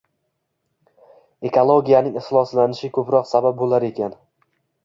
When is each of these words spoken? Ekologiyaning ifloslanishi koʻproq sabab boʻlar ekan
Ekologiyaning 1.51 2.17
ifloslanishi 2.23 2.91
koʻproq 2.99 3.31
sabab 3.35 3.61
boʻlar 3.63 3.87
ekan 3.93 4.19